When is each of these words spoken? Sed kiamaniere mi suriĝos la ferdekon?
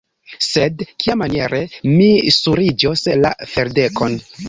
Sed 0.45 0.81
kiamaniere 1.03 1.61
mi 1.91 2.09
suriĝos 2.39 3.09
la 3.25 3.37
ferdekon? 3.57 4.23